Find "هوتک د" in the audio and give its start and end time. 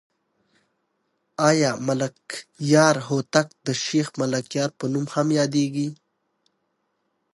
3.07-3.67